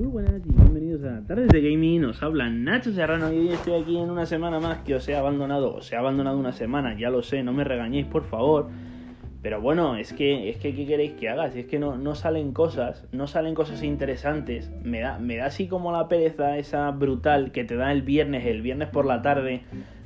Muy 0.00 0.08
buenas 0.08 0.40
y 0.46 0.50
bienvenidos 0.50 1.04
a 1.04 1.26
Tardes 1.26 1.48
de 1.48 1.60
Gaming, 1.60 2.06
os 2.06 2.22
habla 2.22 2.48
Nacho 2.48 2.90
Serrano 2.90 3.30
y 3.30 3.36
hoy 3.36 3.48
estoy 3.50 3.82
aquí 3.82 3.98
en 3.98 4.08
una 4.08 4.24
semana 4.24 4.58
más 4.58 4.78
que 4.78 4.94
os 4.94 5.06
he 5.06 5.14
abandonado, 5.14 5.74
os 5.74 5.92
he 5.92 5.96
abandonado 5.96 6.38
una 6.38 6.52
semana, 6.52 6.98
ya 6.98 7.10
lo 7.10 7.22
sé, 7.22 7.42
no 7.42 7.52
me 7.52 7.64
regañéis 7.64 8.06
por 8.06 8.24
favor, 8.24 8.70
pero 9.42 9.60
bueno, 9.60 9.96
es 9.96 10.14
que, 10.14 10.48
es 10.48 10.56
que 10.56 10.74
¿qué 10.74 10.86
queréis 10.86 11.12
que 11.12 11.28
haga? 11.28 11.50
Si 11.50 11.60
es 11.60 11.66
que 11.66 11.78
no, 11.78 11.98
no 11.98 12.14
salen 12.14 12.54
cosas, 12.54 13.06
no 13.12 13.26
salen 13.26 13.54
cosas 13.54 13.82
interesantes, 13.82 14.72
me 14.82 15.00
da, 15.00 15.18
me 15.18 15.36
da 15.36 15.44
así 15.44 15.68
como 15.68 15.92
la 15.92 16.08
pereza 16.08 16.56
esa 16.56 16.90
brutal 16.92 17.52
que 17.52 17.64
te 17.64 17.76
da 17.76 17.92
el 17.92 18.00
viernes, 18.00 18.46
el 18.46 18.62
viernes 18.62 18.88
por 18.88 19.04
la 19.04 19.20
tarde, 19.20 19.64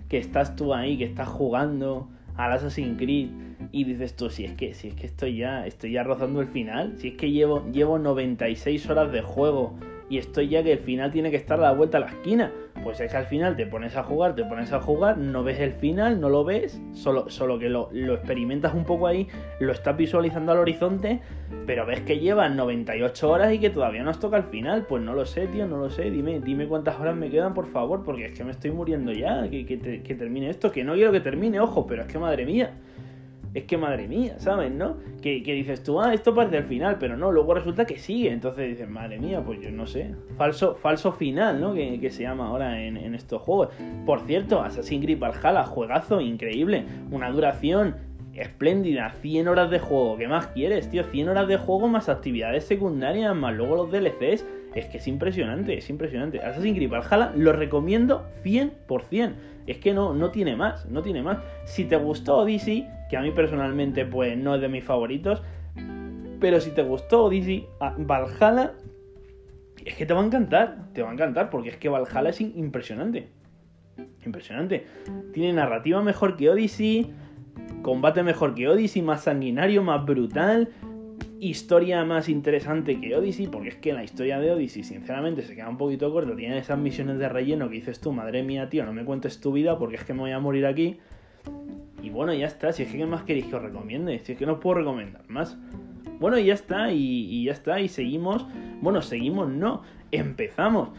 que 0.09 0.19
estás 0.19 0.57
tú 0.57 0.75
ahí, 0.75 0.99
que 0.99 1.05
estás 1.05 1.29
jugando 1.29 2.09
al 2.37 2.53
Assassin's 2.53 2.99
Creed 2.99 3.29
y 3.75 3.83
dices 3.83 4.15
tú, 4.15 4.31
si 4.31 4.45
es 4.45 4.53
que, 4.53 4.73
si 4.73 4.87
es 4.87 4.95
que 4.95 5.07
estoy 5.07 5.39
ya, 5.39 5.67
estoy 5.67 5.91
ya 5.91 6.05
rozando 6.05 6.41
el 6.41 6.47
final, 6.47 6.95
si 6.97 7.09
es 7.09 7.17
que 7.17 7.33
llevo, 7.33 7.65
llevo 7.73 7.99
96 7.99 8.89
horas 8.89 9.11
de 9.11 9.21
juego 9.21 9.75
y 10.09 10.19
estoy 10.19 10.49
ya 10.49 10.63
que 10.63 10.75
el 10.75 10.79
final 10.79 11.11
tiene 11.11 11.33
que 11.33 11.37
estar 11.37 11.59
a 11.59 11.63
la 11.63 11.73
vuelta 11.73 11.99
a 11.99 12.03
la 12.03 12.07
esquina. 12.07 12.53
Pues 12.85 13.01
es 13.01 13.11
que 13.11 13.17
al 13.17 13.27
final 13.27 13.57
te 13.57 13.67
pones 13.67 13.97
a 13.97 14.05
jugar, 14.05 14.37
te 14.37 14.45
pones 14.45 14.73
a 14.73 14.81
jugar, 14.81 15.19
no 15.19 15.43
ves 15.43 15.59
el 15.59 15.73
final, 15.73 16.21
no 16.21 16.29
lo 16.29 16.45
ves, 16.45 16.81
solo, 16.93 17.29
solo 17.31 17.59
que 17.59 17.69
lo, 17.69 17.89
lo 17.91 18.15
experimentas 18.15 18.75
un 18.75 18.85
poco 18.85 19.09
ahí, 19.09 19.27
lo 19.59 19.73
estás 19.73 19.97
visualizando 19.97 20.53
al 20.53 20.59
horizonte, 20.59 21.21
pero 21.67 21.85
ves 21.85 22.03
que 22.03 22.21
llevan 22.21 22.57
98 22.57 23.29
horas 23.29 23.53
y 23.55 23.59
que 23.59 23.71
todavía 23.71 24.05
no 24.05 24.11
has 24.11 24.21
tocado 24.21 24.45
el 24.45 24.51
final. 24.51 24.87
Pues 24.87 25.03
no 25.03 25.15
lo 25.15 25.27
sé, 25.27 25.49
tío, 25.49 25.67
no 25.67 25.79
lo 25.79 25.91
sé. 25.91 26.13
Dime, 26.13 26.39
dime 26.39 26.69
cuántas 26.69 27.01
horas 27.01 27.17
me 27.17 27.29
quedan, 27.29 27.55
por 27.55 27.67
favor, 27.67 28.05
porque 28.05 28.27
es 28.27 28.39
que 28.39 28.45
me 28.45 28.53
estoy 28.53 28.71
muriendo 28.71 29.11
ya, 29.11 29.51
que, 29.51 29.67
que 29.67 30.15
termine 30.15 30.49
esto, 30.49 30.71
que 30.71 30.85
no 30.85 30.95
quiero 30.95 31.11
que 31.11 31.21
termine, 31.21 31.59
ojo, 31.59 31.89
pero 31.89 32.03
es 32.03 32.09
que 32.09 32.21
madre 32.21 32.47
mía. 32.47 32.73
Es 33.55 33.65
que 33.65 33.79
madre 33.79 34.09
mía, 34.09 34.35
¿sabes? 34.39 34.73
¿No? 34.73 34.97
Que, 35.23 35.43
que 35.45 35.53
dices 35.53 35.83
tú, 35.85 36.01
ah, 36.01 36.13
esto 36.13 36.35
parece 36.35 36.59
el 36.59 36.65
final, 36.65 36.97
pero 36.99 37.17
no, 37.17 37.31
luego 37.31 37.55
resulta 37.55 37.87
que 37.87 37.99
sigue. 37.99 38.33
Entonces 38.33 38.69
dices, 38.69 38.89
madre 38.89 39.21
mía, 39.21 39.43
pues 39.47 39.61
yo 39.61 39.71
no 39.71 39.87
sé. 39.87 40.13
Falso, 40.37 40.75
falso 40.75 41.13
final, 41.13 41.61
¿no? 41.61 41.73
Que, 41.73 42.01
que 42.01 42.11
se 42.11 42.25
llama 42.25 42.49
ahora 42.49 42.83
en, 42.83 42.97
en 42.97 43.15
estos 43.15 43.41
juegos. 43.41 43.69
Por 44.05 44.21
cierto, 44.23 44.61
Assassin's 44.61 45.05
Creed 45.05 45.21
Valhalla, 45.21 45.65
juegazo, 45.65 46.21
increíble. 46.21 46.85
Una 47.13 47.31
duración 47.31 47.95
espléndida, 48.35 49.15
100 49.23 49.49
horas 49.49 49.71
de 49.71 49.79
juego. 49.79 50.17
¿Qué 50.17 50.29
más 50.29 50.49
quieres, 50.49 50.91
tío? 50.91 51.05
100 51.05 51.29
horas 51.29 51.49
de 51.49 51.57
juego 51.57 51.89
más 51.89 52.09
actividades 52.09 52.65
secundarias, 52.65 53.35
más 53.35 53.55
luego 53.55 53.77
los 53.77 53.93
DLCs. 53.93 54.45
Es 54.75 54.87
que 54.87 54.99
es 54.99 55.07
impresionante, 55.07 55.79
es 55.79 55.89
impresionante. 55.89 56.41
Assassin's 56.43 56.77
Creed 56.77 56.91
Valhalla 56.91 57.33
lo 57.37 57.53
recomiendo 57.53 58.27
100%. 58.45 59.33
Es 59.67 59.79
que 59.79 59.95
no, 59.95 60.13
no 60.15 60.31
tiene 60.31 60.57
más, 60.57 60.85
no 60.91 61.03
tiene 61.03 61.23
más. 61.23 61.39
Si 61.65 61.85
te 61.85 61.97
gustó 61.97 62.39
Odyssey, 62.39 62.87
que 63.09 63.17
a 63.17 63.21
mí 63.23 63.31
personalmente 63.31 64.05
pues 64.05 64.37
no 64.37 64.57
es 64.57 64.61
de 64.61 64.69
mis 64.69 64.85
favoritos, 64.85 65.43
pero 66.41 66.61
si 66.61 66.71
te 66.73 66.83
gustó 66.83 67.25
Odyssey, 67.25 67.67
a- 67.81 67.95
Valhalla 67.97 68.73
es 69.85 69.95
que 69.95 70.07
te 70.07 70.13
va 70.15 70.21
a 70.23 70.27
encantar, 70.27 70.89
te 70.93 71.03
va 71.03 71.11
a 71.11 71.13
encantar 71.13 71.51
porque 71.51 71.69
es 71.71 71.77
que 71.77 71.89
Valhalla 71.89 72.31
es 72.31 72.41
impresionante. 72.41 73.29
Impresionante. 74.27 74.87
Tiene 75.33 75.53
narrativa 75.53 76.03
mejor 76.03 76.37
que 76.37 76.51
Odyssey, 76.51 77.13
combate 77.83 78.23
mejor 78.23 78.55
que 78.55 78.69
Odyssey, 78.69 79.03
más 79.03 79.23
sanguinario, 79.23 79.83
más 79.83 80.05
brutal, 80.05 80.71
historia 81.41 82.05
más 82.05 82.29
interesante 82.29 83.01
que 83.01 83.17
Odyssey, 83.17 83.47
porque 83.47 83.69
es 83.69 83.77
que 83.77 83.93
la 83.93 84.05
historia 84.05 84.39
de 84.39 84.51
Odyssey, 84.51 84.83
sinceramente, 84.83 85.43
se 85.43 85.55
queda 85.55 85.69
un 85.69 85.77
poquito 85.77 86.13
corta. 86.13 86.35
Tiene 86.35 86.59
esas 86.59 86.79
misiones 86.79 87.19
de 87.19 87.29
relleno 87.29 87.69
que 87.69 87.77
dices 87.77 88.01
tú, 88.01 88.13
madre 88.13 88.43
mía, 88.43 88.69
tío, 88.69 88.85
no 88.85 88.93
me 88.93 89.05
cuentes 89.05 89.41
tu 89.41 89.53
vida 89.53 89.79
porque 89.79 89.97
es 89.97 90.05
que 90.05 90.15
me 90.15 90.21
voy 90.21 90.33
a 90.33 90.41
morir 90.41 90.67
aquí. 90.67 90.99
Y 92.03 92.11
bueno, 92.11 92.35
ya 92.35 92.47
está. 92.47 92.73
Si 92.73 92.83
es 92.83 92.91
que, 92.91 92.99
¿qué 92.99 93.07
más 93.07 93.23
queréis 93.23 93.47
que 93.47 93.57
os 93.57 93.63
recomiende? 93.63 94.19
Si 94.21 94.33
es 94.33 94.39
que 94.39 94.47
no 94.47 94.55
os 94.55 94.59
puedo 94.59 94.79
recomendar 94.79 95.23
más. 95.29 95.59
Bueno, 96.21 96.39
y 96.39 96.47
ya 96.47 96.55
está, 96.55 96.93
y, 96.93 96.99
y 96.99 97.45
ya 97.45 97.53
está, 97.53 97.81
y 97.81 97.89
seguimos. 97.89 98.47
Bueno, 98.81 99.03
seguimos, 99.03 99.49
no. 99.49 99.83
Empezamos. 100.11 100.91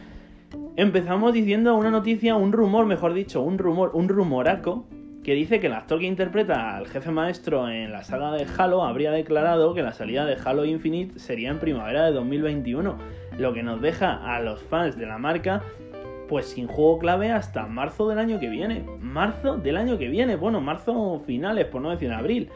Empezamos 0.76 1.32
diciendo 1.32 1.74
una 1.74 1.90
noticia, 1.90 2.36
un 2.36 2.52
rumor, 2.52 2.86
mejor 2.86 3.14
dicho, 3.14 3.42
un 3.42 3.58
rumor, 3.58 3.92
un 3.94 4.08
rumoraco, 4.08 4.86
que 5.26 5.34
dice 5.34 5.58
que 5.58 5.66
el 5.66 5.72
actor 5.72 5.98
que 5.98 6.06
interpreta 6.06 6.76
al 6.76 6.86
jefe 6.86 7.10
maestro 7.10 7.68
en 7.68 7.90
la 7.90 8.04
saga 8.04 8.30
de 8.30 8.46
Halo 8.56 8.84
habría 8.84 9.10
declarado 9.10 9.74
que 9.74 9.82
la 9.82 9.92
salida 9.92 10.24
de 10.24 10.36
Halo 10.36 10.64
Infinite 10.64 11.18
sería 11.18 11.50
en 11.50 11.58
primavera 11.58 12.04
de 12.04 12.12
2021, 12.12 12.96
lo 13.36 13.52
que 13.52 13.64
nos 13.64 13.80
deja 13.80 14.22
a 14.32 14.38
los 14.38 14.62
fans 14.62 14.96
de 14.96 15.04
la 15.04 15.18
marca 15.18 15.64
pues 16.28 16.46
sin 16.46 16.68
juego 16.68 17.00
clave 17.00 17.32
hasta 17.32 17.66
marzo 17.66 18.08
del 18.08 18.20
año 18.20 18.38
que 18.38 18.48
viene. 18.48 18.84
Marzo 19.00 19.56
del 19.56 19.78
año 19.78 19.98
que 19.98 20.06
viene, 20.06 20.36
bueno, 20.36 20.60
marzo 20.60 21.20
finales, 21.26 21.66
por 21.66 21.82
no 21.82 21.90
decir 21.90 22.12
abril. 22.12 22.48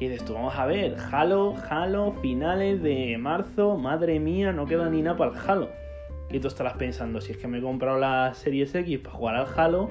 Y 0.00 0.08
dices 0.08 0.24
tú, 0.24 0.34
vamos 0.34 0.56
a 0.56 0.66
ver, 0.66 0.96
Halo, 1.12 1.54
Halo, 1.70 2.14
finales 2.20 2.82
de 2.82 3.16
marzo, 3.16 3.76
madre 3.76 4.18
mía, 4.18 4.50
no 4.50 4.66
queda 4.66 4.90
ni 4.90 5.02
nada 5.02 5.16
para 5.16 5.30
el 5.30 5.38
Halo. 5.48 5.68
Y 6.30 6.40
tú 6.40 6.48
estarás 6.48 6.74
pensando, 6.74 7.20
si 7.20 7.30
es 7.30 7.38
que 7.38 7.46
me 7.46 7.58
he 7.58 7.62
comprado 7.62 7.96
la 7.96 8.34
Series 8.34 8.74
X 8.74 8.98
para 8.98 9.14
jugar 9.14 9.36
al 9.36 9.46
Halo 9.56 9.88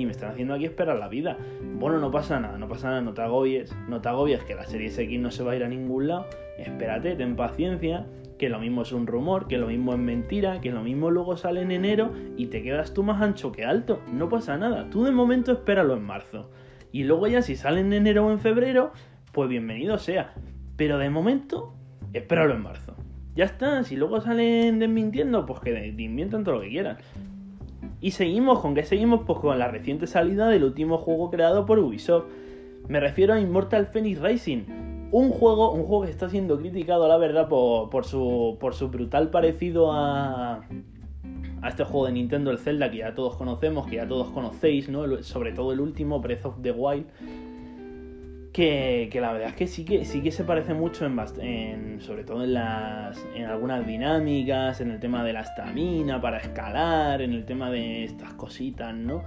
y 0.00 0.06
me 0.06 0.12
están 0.12 0.30
haciendo 0.30 0.54
aquí 0.54 0.64
esperar 0.64 0.96
la 0.96 1.08
vida. 1.08 1.36
Bueno, 1.78 1.98
no 1.98 2.10
pasa 2.10 2.40
nada, 2.40 2.56
no 2.58 2.68
pasa 2.68 2.88
nada, 2.88 3.00
no 3.02 3.12
te 3.12 3.22
agobies, 3.22 3.74
no 3.88 4.00
te 4.00 4.08
agobies 4.08 4.42
que 4.44 4.54
la 4.54 4.64
Series 4.64 4.98
X 4.98 5.20
no 5.20 5.30
se 5.30 5.42
va 5.42 5.52
a 5.52 5.56
ir 5.56 5.64
a 5.64 5.68
ningún 5.68 6.08
lado. 6.08 6.26
Espérate, 6.58 7.14
ten 7.16 7.36
paciencia, 7.36 8.06
que 8.38 8.48
lo 8.48 8.58
mismo 8.58 8.82
es 8.82 8.92
un 8.92 9.06
rumor, 9.06 9.46
que 9.48 9.58
lo 9.58 9.66
mismo 9.66 9.92
es 9.92 9.98
mentira, 9.98 10.60
que 10.62 10.70
lo 10.72 10.82
mismo 10.82 11.10
luego 11.10 11.36
sale 11.36 11.60
en 11.60 11.70
enero 11.70 12.12
y 12.36 12.46
te 12.46 12.62
quedas 12.62 12.94
tú 12.94 13.02
más 13.02 13.20
ancho 13.20 13.52
que 13.52 13.64
alto. 13.64 14.00
No 14.10 14.28
pasa 14.28 14.56
nada, 14.56 14.88
tú 14.88 15.04
de 15.04 15.12
momento 15.12 15.52
espéralo 15.52 15.94
en 15.94 16.02
marzo. 16.02 16.50
Y 16.92 17.04
luego 17.04 17.26
ya 17.26 17.42
si 17.42 17.54
sale 17.54 17.80
en 17.80 17.92
enero 17.92 18.26
o 18.26 18.30
en 18.30 18.38
febrero, 18.38 18.92
pues 19.32 19.48
bienvenido 19.48 19.98
sea. 19.98 20.32
Pero 20.76 20.96
de 20.96 21.10
momento, 21.10 21.74
espéralo 22.14 22.54
en 22.54 22.62
marzo. 22.62 22.96
Ya 23.34 23.44
está, 23.44 23.84
si 23.84 23.96
luego 23.96 24.20
salen 24.20 24.78
desmintiendo, 24.78 25.46
pues 25.46 25.60
que 25.60 25.72
desmientan 25.72 26.42
todo 26.42 26.56
lo 26.56 26.60
que 26.62 26.70
quieran. 26.70 26.96
Y 28.00 28.12
seguimos, 28.12 28.60
¿con 28.60 28.74
qué 28.74 28.84
seguimos? 28.84 29.22
Pues 29.26 29.38
con 29.40 29.58
la 29.58 29.68
reciente 29.68 30.06
salida 30.06 30.48
del 30.48 30.64
último 30.64 30.98
juego 30.98 31.30
creado 31.30 31.66
por 31.66 31.78
Ubisoft. 31.78 32.24
Me 32.88 32.98
refiero 32.98 33.34
a 33.34 33.40
Immortal 33.40 33.86
Phoenix 33.86 34.20
Racing. 34.20 34.62
Un 35.12 35.30
juego, 35.30 35.72
un 35.72 35.84
juego 35.84 36.04
que 36.04 36.10
está 36.10 36.28
siendo 36.28 36.58
criticado, 36.58 37.08
la 37.08 37.18
verdad, 37.18 37.48
por, 37.48 37.90
por 37.90 38.04
su, 38.04 38.56
por 38.58 38.74
su 38.74 38.88
brutal 38.88 39.30
parecido 39.30 39.92
a, 39.92 40.62
a 41.62 41.68
este 41.68 41.84
juego 41.84 42.06
de 42.06 42.12
Nintendo, 42.12 42.50
el 42.50 42.58
Zelda, 42.58 42.90
que 42.90 42.98
ya 42.98 43.14
todos 43.14 43.36
conocemos, 43.36 43.86
que 43.86 43.96
ya 43.96 44.08
todos 44.08 44.28
conocéis, 44.30 44.88
¿no? 44.88 45.22
Sobre 45.22 45.52
todo 45.52 45.72
el 45.72 45.80
último, 45.80 46.20
Breath 46.20 46.46
of 46.46 46.62
the 46.62 46.72
Wild. 46.72 47.06
Que, 48.52 49.08
la 49.20 49.32
verdad 49.32 49.50
es 49.50 49.54
que 49.54 49.66
sí 49.68 49.84
que 49.84 50.04
sí 50.04 50.22
que 50.22 50.32
se 50.32 50.42
parece 50.42 50.74
mucho 50.74 51.06
en, 51.06 51.16
en 51.40 52.00
sobre 52.00 52.24
todo 52.24 52.42
en 52.42 52.54
las 52.54 53.24
en 53.34 53.44
algunas 53.44 53.86
dinámicas, 53.86 54.80
en 54.80 54.90
el 54.90 54.98
tema 54.98 55.22
de 55.22 55.32
la 55.32 55.42
estamina 55.42 56.20
para 56.20 56.38
escalar, 56.38 57.22
en 57.22 57.32
el 57.32 57.44
tema 57.44 57.70
de 57.70 58.04
estas 58.04 58.34
cositas, 58.34 58.94
¿no? 58.94 59.22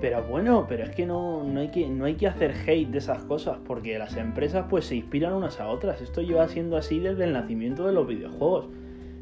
Pero 0.00 0.22
bueno, 0.22 0.66
pero 0.66 0.84
es 0.84 0.90
que 0.90 1.04
no, 1.04 1.44
no, 1.44 1.60
hay 1.60 1.68
que 1.68 1.86
no 1.88 2.06
hay 2.06 2.14
que 2.14 2.26
hacer 2.26 2.54
hate 2.66 2.88
de 2.88 2.98
esas 2.98 3.22
cosas, 3.24 3.58
porque 3.66 3.98
las 3.98 4.16
empresas 4.16 4.64
pues 4.70 4.86
se 4.86 4.96
inspiran 4.96 5.34
unas 5.34 5.60
a 5.60 5.68
otras. 5.68 6.00
Esto 6.00 6.22
lleva 6.22 6.48
siendo 6.48 6.76
así 6.76 7.00
desde 7.00 7.24
el 7.24 7.34
nacimiento 7.34 7.86
de 7.86 7.92
los 7.92 8.06
videojuegos. 8.06 8.68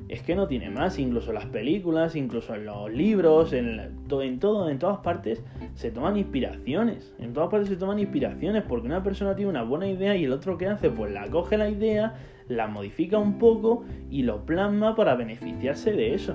Es 0.08 0.22
que 0.22 0.34
no 0.34 0.48
tiene 0.48 0.70
más, 0.70 0.98
incluso 0.98 1.30
en 1.30 1.34
las 1.34 1.46
películas, 1.46 2.16
incluso 2.16 2.54
en 2.54 2.64
los 2.64 2.90
libros, 2.90 3.52
en, 3.52 3.78
en 3.78 4.40
en 4.40 4.78
todas 4.78 4.98
partes 4.98 5.42
se 5.74 5.90
toman 5.90 6.16
inspiraciones. 6.16 7.14
En 7.18 7.34
todas 7.34 7.50
partes 7.50 7.68
se 7.68 7.76
toman 7.76 7.98
inspiraciones 7.98 8.62
porque 8.62 8.86
una 8.86 9.02
persona 9.02 9.36
tiene 9.36 9.50
una 9.50 9.62
buena 9.62 9.86
idea 9.86 10.16
y 10.16 10.24
el 10.24 10.32
otro 10.32 10.56
que 10.56 10.66
hace, 10.66 10.88
pues 10.88 11.12
la 11.12 11.28
coge 11.28 11.58
la 11.58 11.68
idea, 11.68 12.14
la 12.48 12.68
modifica 12.68 13.18
un 13.18 13.38
poco 13.38 13.84
y 14.10 14.22
lo 14.22 14.46
plasma 14.46 14.96
para 14.96 15.14
beneficiarse 15.14 15.92
de 15.92 16.14
eso. 16.14 16.34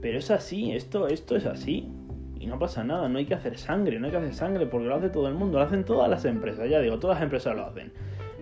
Pero 0.00 0.18
es 0.18 0.30
así, 0.30 0.72
esto, 0.72 1.08
esto 1.08 1.36
es 1.36 1.46
así. 1.46 1.88
Y 2.38 2.46
no 2.46 2.58
pasa 2.58 2.82
nada, 2.84 3.08
no 3.08 3.18
hay 3.18 3.26
que 3.26 3.34
hacer 3.34 3.56
sangre, 3.56 3.98
no 3.98 4.06
hay 4.06 4.12
que 4.12 4.18
hacer 4.18 4.34
sangre 4.34 4.66
porque 4.66 4.86
lo 4.88 4.96
hace 4.96 5.10
todo 5.10 5.28
el 5.28 5.34
mundo, 5.34 5.58
lo 5.58 5.64
hacen 5.64 5.84
todas 5.84 6.08
las 6.08 6.24
empresas, 6.24 6.68
ya 6.68 6.80
digo, 6.80 6.98
todas 6.98 7.16
las 7.16 7.24
empresas 7.24 7.56
lo 7.56 7.66
hacen. 7.66 7.92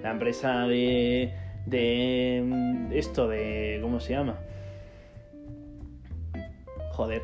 La 0.03 0.10
empresa 0.10 0.66
de. 0.66 1.34
De. 1.66 2.42
mm, 2.45 2.92
esto, 2.92 3.28
de. 3.28 3.78
¿cómo 3.83 4.01
se 4.01 4.12
llama? 4.12 4.36
Joder, 6.92 7.22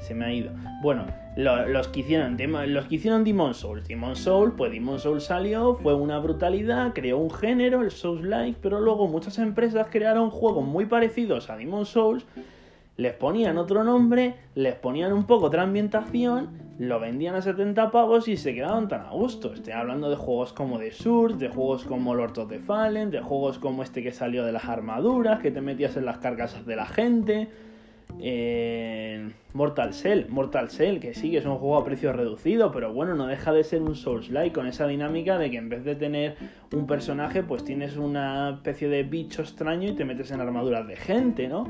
se 0.00 0.14
me 0.14 0.24
ha 0.26 0.32
ido. 0.32 0.50
Bueno, 0.82 1.06
lo- 1.36 1.66
los 1.68 1.88
que 1.88 2.00
hicieron 2.00 2.36
los 2.72 2.86
que 2.86 2.96
hicieron 2.96 3.24
Demon 3.24 3.54
Souls. 3.54 3.86
Demon 3.88 4.16
Souls, 4.16 4.52
pues 4.56 4.70
Demon 4.72 4.98
Souls 4.98 5.24
salió, 5.24 5.74
fue 5.76 5.94
una 5.94 6.18
brutalidad, 6.18 6.92
creó 6.92 7.18
un 7.18 7.30
género, 7.30 7.80
el 7.82 7.90
Souls 7.90 8.22
Like, 8.22 8.58
pero 8.60 8.80
luego 8.80 9.06
muchas 9.08 9.38
empresas 9.38 9.86
crearon 9.90 10.30
juegos 10.30 10.64
muy 10.66 10.86
parecidos 10.86 11.48
a 11.50 11.56
Demon 11.56 11.86
Souls 11.86 12.26
les 12.96 13.12
ponían 13.12 13.58
otro 13.58 13.82
nombre, 13.84 14.34
les 14.54 14.74
ponían 14.74 15.12
un 15.12 15.24
poco 15.24 15.46
otra 15.46 15.62
ambientación, 15.62 16.50
lo 16.78 17.00
vendían 17.00 17.34
a 17.34 17.42
70 17.42 17.90
pavos 17.90 18.28
y 18.28 18.36
se 18.36 18.54
quedaban 18.54 18.88
tan 18.88 19.02
a 19.02 19.10
gusto. 19.10 19.52
Estoy 19.52 19.72
hablando 19.72 20.10
de 20.10 20.16
juegos 20.16 20.52
como 20.52 20.78
The 20.78 20.92
Surge, 20.92 21.36
de 21.36 21.48
juegos 21.48 21.84
como 21.84 22.14
Lord 22.14 22.38
of 22.38 22.48
the 22.48 22.58
Fallen, 22.60 23.10
de 23.10 23.20
juegos 23.20 23.58
como 23.58 23.82
este 23.82 24.02
que 24.02 24.12
salió 24.12 24.44
de 24.44 24.52
las 24.52 24.64
armaduras, 24.66 25.40
que 25.40 25.50
te 25.50 25.60
metías 25.60 25.96
en 25.96 26.04
las 26.04 26.18
carcasas 26.18 26.66
de 26.66 26.76
la 26.76 26.86
gente. 26.86 27.48
eh, 28.20 29.30
Mortal 29.54 29.92
Cell, 29.92 30.26
Mortal 30.28 30.70
Cell, 30.70 30.98
que 31.00 31.14
sí 31.14 31.30
que 31.30 31.38
es 31.38 31.46
un 31.46 31.56
juego 31.56 31.78
a 31.78 31.84
precio 31.84 32.12
reducido, 32.12 32.70
pero 32.70 32.92
bueno, 32.92 33.14
no 33.14 33.26
deja 33.26 33.52
de 33.52 33.64
ser 33.64 33.82
un 33.82 33.96
Souls-like 33.96 34.52
con 34.52 34.66
esa 34.66 34.86
dinámica 34.86 35.38
de 35.38 35.50
que 35.50 35.56
en 35.56 35.68
vez 35.68 35.84
de 35.84 35.96
tener 35.96 36.36
un 36.72 36.86
personaje, 36.86 37.42
pues 37.42 37.64
tienes 37.64 37.96
una 37.96 38.50
especie 38.50 38.88
de 38.88 39.02
bicho 39.04 39.42
extraño 39.42 39.88
y 39.88 39.92
te 39.94 40.04
metes 40.04 40.30
en 40.30 40.40
armaduras 40.40 40.86
de 40.86 40.96
gente, 40.96 41.48
¿no? 41.48 41.64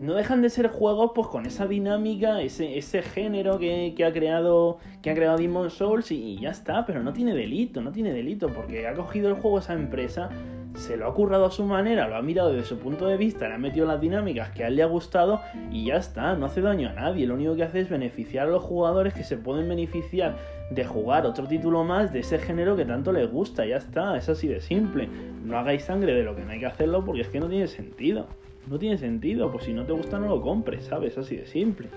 No 0.00 0.14
dejan 0.14 0.42
de 0.42 0.50
ser 0.50 0.68
juegos 0.68 1.12
pues 1.14 1.28
con 1.28 1.46
esa 1.46 1.66
dinámica, 1.66 2.40
ese, 2.42 3.02
género 3.02 3.58
que, 3.58 3.94
ha 4.04 4.12
creado 4.12 4.78
que 5.02 5.10
ha 5.10 5.14
creado 5.14 5.38
Demon 5.38 5.70
Souls 5.70 6.10
y, 6.10 6.38
ya 6.38 6.50
está, 6.50 6.84
pero 6.84 7.02
no 7.02 7.12
tiene 7.12 7.34
delito, 7.34 7.80
no 7.80 7.92
tiene 7.92 8.12
delito, 8.12 8.48
porque 8.48 8.86
ha 8.86 8.94
cogido 8.94 9.28
el 9.28 9.34
juego 9.34 9.58
esa 9.58 9.72
empresa, 9.72 10.28
se 10.74 10.96
lo 10.96 11.06
ha 11.06 11.14
currado 11.14 11.46
a 11.46 11.50
su 11.50 11.64
manera, 11.64 12.08
lo 12.08 12.16
ha 12.16 12.22
mirado 12.22 12.52
desde 12.52 12.68
su 12.68 12.78
punto 12.78 13.06
de 13.06 13.16
vista, 13.16 13.48
le 13.48 13.54
ha 13.54 13.58
metido 13.58 13.86
las 13.86 14.00
dinámicas 14.00 14.50
que 14.50 14.64
a 14.64 14.68
él 14.68 14.76
le 14.76 14.82
ha 14.82 14.86
gustado 14.86 15.40
y 15.70 15.86
ya 15.86 15.96
está, 15.96 16.34
no 16.34 16.46
hace 16.46 16.60
daño 16.60 16.90
a 16.90 16.92
nadie, 16.92 17.26
lo 17.26 17.34
único 17.34 17.56
que 17.56 17.62
hace 17.62 17.80
es 17.80 17.88
beneficiar 17.88 18.48
a 18.48 18.50
los 18.50 18.62
jugadores 18.62 19.14
que 19.14 19.24
se 19.24 19.38
pueden 19.38 19.68
beneficiar 19.68 20.36
de 20.70 20.84
jugar 20.84 21.24
otro 21.24 21.46
título 21.46 21.84
más 21.84 22.12
de 22.12 22.20
ese 22.20 22.38
género 22.38 22.76
que 22.76 22.84
tanto 22.84 23.12
les 23.12 23.30
gusta, 23.30 23.64
ya 23.64 23.76
está, 23.76 24.16
es 24.16 24.28
así 24.28 24.48
de 24.48 24.60
simple. 24.60 25.08
No 25.44 25.56
hagáis 25.56 25.84
sangre 25.84 26.12
de 26.12 26.24
lo 26.24 26.34
que 26.34 26.42
no 26.42 26.50
hay 26.50 26.58
que 26.58 26.66
hacerlo 26.66 27.04
porque 27.04 27.20
es 27.20 27.28
que 27.28 27.38
no 27.38 27.48
tiene 27.48 27.68
sentido. 27.68 28.26
No 28.66 28.78
tiene 28.78 28.98
sentido, 28.98 29.50
pues 29.50 29.64
si 29.64 29.72
no 29.72 29.84
te 29.84 29.92
gusta 29.92 30.18
no 30.18 30.28
lo 30.28 30.40
compres, 30.40 30.84
¿sabes? 30.84 31.16
Así 31.16 31.36
de 31.36 31.46
simple. 31.46 31.88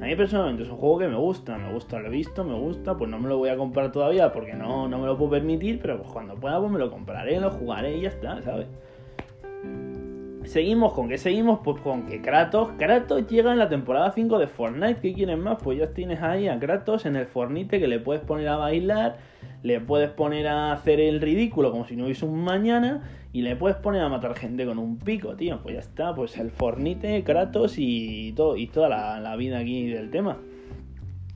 A 0.00 0.04
mí 0.04 0.14
personalmente 0.14 0.62
es 0.62 0.68
un 0.68 0.76
juego 0.76 0.98
que 0.98 1.08
me 1.08 1.16
gusta, 1.16 1.58
me 1.58 1.72
gusta, 1.72 1.98
lo 1.98 2.06
he 2.06 2.10
visto, 2.10 2.44
me 2.44 2.54
gusta, 2.54 2.96
pues 2.96 3.10
no 3.10 3.18
me 3.18 3.28
lo 3.28 3.38
voy 3.38 3.48
a 3.48 3.56
comprar 3.56 3.90
todavía 3.90 4.32
porque 4.32 4.52
no, 4.52 4.86
no 4.86 4.98
me 4.98 5.06
lo 5.06 5.18
puedo 5.18 5.32
permitir, 5.32 5.80
pero 5.80 5.98
pues 5.98 6.12
cuando 6.12 6.36
pueda 6.36 6.60
pues 6.60 6.70
me 6.70 6.78
lo 6.78 6.90
compraré, 6.90 7.40
lo 7.40 7.50
jugaré 7.50 7.96
y 7.96 8.02
ya 8.02 8.10
está, 8.10 8.40
¿sabes? 8.42 8.68
Seguimos 10.44 10.92
con 10.92 11.08
qué 11.08 11.18
seguimos, 11.18 11.60
pues 11.64 11.80
con 11.80 12.06
que 12.06 12.22
Kratos, 12.22 12.70
Kratos 12.78 13.26
llega 13.26 13.52
en 13.52 13.58
la 13.58 13.68
temporada 13.68 14.12
5 14.12 14.38
de 14.38 14.46
Fortnite, 14.46 15.00
¿qué 15.00 15.12
quieren 15.12 15.40
más? 15.40 15.58
Pues 15.62 15.78
ya 15.78 15.88
tienes 15.88 16.22
ahí 16.22 16.48
a 16.48 16.58
Kratos 16.60 17.04
en 17.04 17.16
el 17.16 17.26
Fortnite 17.26 17.80
que 17.80 17.88
le 17.88 17.98
puedes 17.98 18.22
poner 18.22 18.48
a 18.48 18.56
bailar, 18.56 19.18
le 19.62 19.80
puedes 19.80 20.10
poner 20.10 20.46
a 20.46 20.72
hacer 20.72 21.00
el 21.00 21.20
ridículo 21.20 21.70
como 21.70 21.86
si 21.86 21.96
no 21.96 22.04
hubiese 22.04 22.24
un 22.24 22.42
mañana 22.42 23.02
y 23.32 23.42
le 23.42 23.56
puedes 23.56 23.76
poner 23.76 24.02
a 24.02 24.08
matar 24.08 24.34
gente 24.34 24.64
con 24.64 24.78
un 24.78 24.98
pico, 24.98 25.36
tío. 25.36 25.60
Pues 25.62 25.74
ya 25.74 25.80
está, 25.80 26.14
pues 26.14 26.36
el 26.38 26.50
Fornite, 26.50 27.24
Kratos 27.24 27.74
y, 27.78 28.32
todo, 28.32 28.56
y 28.56 28.66
toda 28.68 28.88
la, 28.88 29.36
vida 29.36 29.58
aquí 29.58 29.86
del 29.88 30.10
tema. 30.10 30.38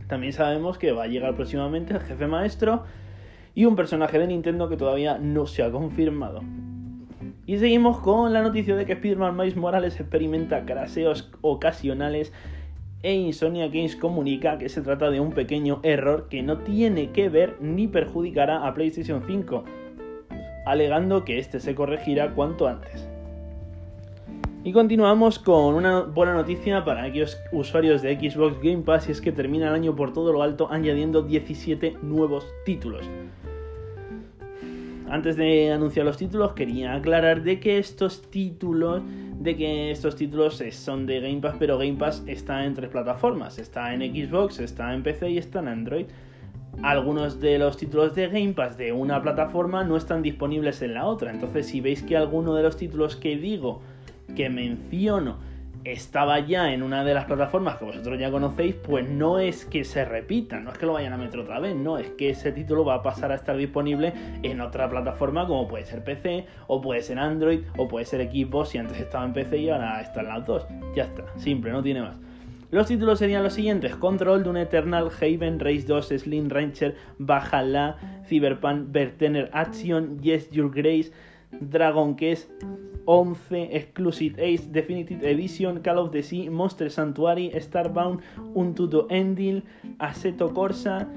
También 0.08 0.32
sabemos 0.32 0.78
que 0.78 0.92
va 0.92 1.04
a 1.04 1.06
llegar 1.06 1.34
próximamente 1.34 1.94
el 1.94 2.00
jefe 2.00 2.26
maestro 2.26 2.84
y 3.54 3.64
un 3.66 3.76
personaje 3.76 4.18
de 4.18 4.26
Nintendo 4.26 4.68
que 4.68 4.76
todavía 4.76 5.18
no 5.18 5.46
se 5.46 5.62
ha 5.62 5.70
confirmado. 5.70 6.42
Y 7.44 7.58
seguimos 7.58 7.98
con 7.98 8.32
la 8.32 8.42
noticia 8.42 8.76
de 8.76 8.86
que 8.86 8.92
Spider-Man 8.92 9.36
Miles 9.36 9.56
Morales 9.56 9.98
experimenta 9.98 10.64
craseos 10.64 11.30
ocasionales 11.40 12.32
e 13.02 13.14
Insomnia 13.14 13.66
Games 13.66 13.96
comunica 13.96 14.58
que 14.58 14.68
se 14.68 14.80
trata 14.80 15.10
de 15.10 15.20
un 15.20 15.32
pequeño 15.32 15.80
error 15.82 16.28
que 16.28 16.42
no 16.42 16.58
tiene 16.58 17.10
que 17.10 17.28
ver 17.28 17.56
ni 17.60 17.88
perjudicará 17.88 18.66
a 18.66 18.74
PlayStation 18.74 19.22
5, 19.26 19.64
alegando 20.66 21.24
que 21.24 21.38
este 21.38 21.58
se 21.58 21.74
corregirá 21.74 22.34
cuanto 22.34 22.68
antes. 22.68 23.08
Y 24.64 24.72
continuamos 24.72 25.40
con 25.40 25.74
una 25.74 26.02
buena 26.02 26.34
noticia 26.34 26.84
para 26.84 27.02
aquellos 27.02 27.36
usuarios 27.50 28.00
de 28.00 28.14
Xbox 28.14 28.60
Game 28.62 28.82
Pass 28.82 29.08
y 29.08 29.12
es 29.12 29.20
que 29.20 29.32
termina 29.32 29.68
el 29.68 29.74
año 29.74 29.96
por 29.96 30.12
todo 30.12 30.32
lo 30.32 30.42
alto 30.42 30.68
añadiendo 30.70 31.22
17 31.22 31.96
nuevos 32.02 32.46
títulos. 32.64 33.04
Antes 35.12 35.36
de 35.36 35.70
anunciar 35.70 36.06
los 36.06 36.16
títulos 36.16 36.54
quería 36.54 36.94
aclarar 36.94 37.42
de 37.42 37.60
que 37.60 37.76
estos 37.76 38.22
títulos 38.30 39.02
de 39.40 39.56
que 39.56 39.90
estos 39.90 40.16
títulos 40.16 40.62
son 40.70 41.04
de 41.04 41.20
Game 41.20 41.42
Pass, 41.42 41.56
pero 41.58 41.76
Game 41.76 41.98
Pass 41.98 42.22
está 42.26 42.64
en 42.64 42.72
tres 42.74 42.88
plataformas, 42.88 43.58
está 43.58 43.92
en 43.92 44.00
Xbox, 44.00 44.58
está 44.58 44.94
en 44.94 45.02
PC 45.02 45.30
y 45.30 45.36
está 45.36 45.58
en 45.58 45.68
Android 45.68 46.06
algunos 46.82 47.40
de 47.40 47.58
los 47.58 47.76
títulos 47.76 48.14
de 48.14 48.28
Game 48.28 48.54
Pass 48.54 48.78
de 48.78 48.92
una 48.92 49.20
plataforma 49.20 49.84
no 49.84 49.98
están 49.98 50.22
disponibles 50.22 50.80
en 50.80 50.94
la 50.94 51.04
otra. 51.04 51.30
Entonces, 51.30 51.66
si 51.66 51.82
veis 51.82 52.02
que 52.02 52.16
alguno 52.16 52.54
de 52.54 52.62
los 52.62 52.78
títulos 52.78 53.14
que 53.14 53.36
digo, 53.36 53.82
que 54.34 54.48
menciono, 54.48 55.36
estaba 55.84 56.38
ya 56.40 56.72
en 56.72 56.82
una 56.82 57.04
de 57.04 57.14
las 57.14 57.24
plataformas 57.24 57.76
que 57.76 57.84
vosotros 57.84 58.18
ya 58.18 58.30
conocéis, 58.30 58.74
pues 58.74 59.08
no 59.08 59.38
es 59.38 59.64
que 59.64 59.84
se 59.84 60.04
repita, 60.04 60.60
no 60.60 60.70
es 60.70 60.78
que 60.78 60.86
lo 60.86 60.92
vayan 60.92 61.12
a 61.12 61.16
meter 61.16 61.40
otra 61.40 61.58
vez, 61.58 61.74
no, 61.74 61.98
es 61.98 62.08
que 62.10 62.30
ese 62.30 62.52
título 62.52 62.84
va 62.84 62.94
a 62.94 63.02
pasar 63.02 63.32
a 63.32 63.34
estar 63.34 63.56
disponible 63.56 64.12
en 64.42 64.60
otra 64.60 64.88
plataforma 64.88 65.46
como 65.46 65.66
puede 65.66 65.84
ser 65.84 66.04
PC, 66.04 66.46
o 66.68 66.80
puede 66.80 67.02
ser 67.02 67.18
Android, 67.18 67.60
o 67.76 67.88
puede 67.88 68.04
ser 68.04 68.30
Xbox 68.30 68.70
si 68.70 68.78
antes 68.78 69.00
estaba 69.00 69.24
en 69.24 69.32
PC 69.32 69.58
y 69.58 69.70
ahora 69.70 70.00
está 70.00 70.20
en 70.20 70.28
las 70.28 70.46
dos. 70.46 70.66
Ya 70.94 71.04
está, 71.04 71.24
simple, 71.38 71.72
no 71.72 71.82
tiene 71.82 72.02
más. 72.02 72.18
Los 72.70 72.86
títulos 72.86 73.18
serían 73.18 73.42
los 73.42 73.52
siguientes: 73.52 73.94
Control, 73.96 74.48
un 74.48 74.56
Eternal, 74.56 75.10
Haven, 75.20 75.60
Race 75.60 75.84
2, 75.86 76.08
Slim 76.16 76.48
Rancher, 76.48 76.96
Bajala, 77.18 77.98
Cyberpunk, 78.26 78.90
Bertener 78.90 79.50
Action, 79.52 80.18
Yes 80.22 80.50
Your 80.50 80.70
Grace, 80.74 81.12
Dragon 81.60 82.14
Quest 82.14 82.50
11, 83.04 83.76
Exclusive 83.76 84.34
Ace, 84.38 84.66
Definitive 84.70 85.24
Edition, 85.28 85.82
Call 85.82 85.98
of 85.98 86.12
the 86.12 86.22
Sea, 86.22 86.48
Monster 86.48 86.90
Sanctuary, 86.90 87.50
Starbound, 87.60 88.20
Unto 88.54 89.06
Ending, 89.08 89.62
Assetto 89.98 90.52
Corsa, 90.52 91.08